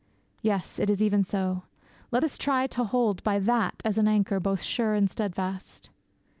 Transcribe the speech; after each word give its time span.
Yes, 0.41 0.79
it 0.79 0.89
is 0.89 0.99
even 0.99 1.23
so. 1.23 1.61
Let 2.09 2.23
us 2.23 2.35
try 2.35 2.65
to 2.65 2.85
hold 2.85 3.21
by 3.21 3.37
that 3.37 3.83
as 3.85 3.99
an 3.99 4.07
anchor 4.07 4.39
both 4.39 4.63
sure 4.63 4.95
and 4.95 5.07
steadfast.' 5.07 5.91